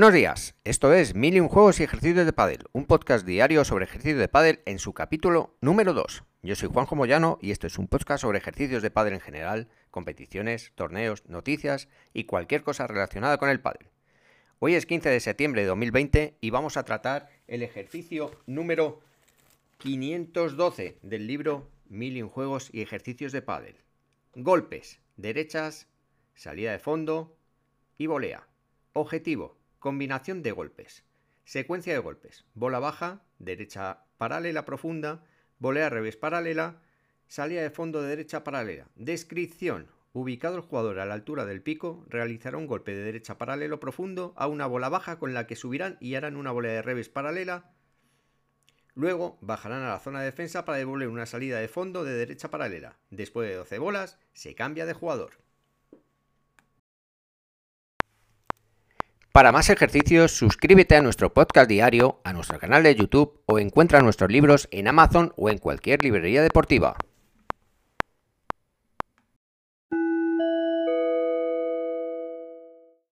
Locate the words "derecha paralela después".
52.14-53.48